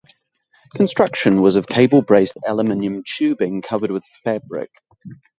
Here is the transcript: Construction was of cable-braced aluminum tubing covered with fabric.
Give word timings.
Construction 0.73 1.43
was 1.43 1.55
of 1.55 1.67
cable-braced 1.67 2.33
aluminum 2.47 3.03
tubing 3.05 3.61
covered 3.61 3.91
with 3.91 4.03
fabric. 4.23 4.71